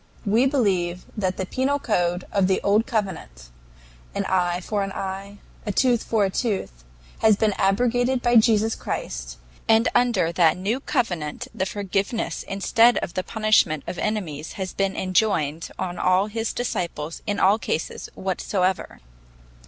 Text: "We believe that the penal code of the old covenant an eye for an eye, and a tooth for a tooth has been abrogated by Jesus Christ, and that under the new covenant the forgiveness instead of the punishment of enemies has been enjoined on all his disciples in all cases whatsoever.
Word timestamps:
"We 0.25 0.47
believe 0.47 1.05
that 1.15 1.37
the 1.37 1.45
penal 1.45 1.77
code 1.77 2.25
of 2.31 2.47
the 2.47 2.59
old 2.63 2.87
covenant 2.87 3.51
an 4.15 4.25
eye 4.25 4.59
for 4.59 4.81
an 4.81 4.91
eye, 4.91 5.37
and 5.63 5.67
a 5.67 5.71
tooth 5.71 6.03
for 6.03 6.25
a 6.25 6.31
tooth 6.31 6.83
has 7.19 7.35
been 7.35 7.53
abrogated 7.59 8.19
by 8.23 8.37
Jesus 8.37 8.73
Christ, 8.73 9.37
and 9.69 9.85
that 9.85 9.91
under 9.93 10.31
the 10.31 10.55
new 10.55 10.79
covenant 10.79 11.49
the 11.53 11.67
forgiveness 11.67 12.41
instead 12.47 12.97
of 12.97 13.13
the 13.13 13.21
punishment 13.23 13.83
of 13.85 13.99
enemies 13.99 14.53
has 14.53 14.73
been 14.73 14.95
enjoined 14.95 15.69
on 15.77 15.99
all 15.99 16.25
his 16.25 16.51
disciples 16.51 17.21
in 17.27 17.39
all 17.39 17.59
cases 17.59 18.09
whatsoever. 18.15 19.01